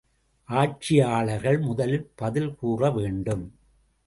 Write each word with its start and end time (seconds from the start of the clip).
ஆட்சியாளர்கள் 0.49 1.59
முதலில் 1.59 2.11
பதில் 2.15 2.55
கூறவேண்டும். 2.55 3.45